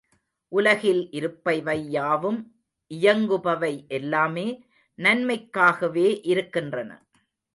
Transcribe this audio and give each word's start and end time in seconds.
உலகில் 0.51 1.01
இருப்பவையாவும், 1.11 2.39
இயங்குபவை 2.91 3.87
எல்லாமே 3.87 4.47
நன்மைக்காகவே 4.99 6.07
இருக்கின்றன. 6.23 6.91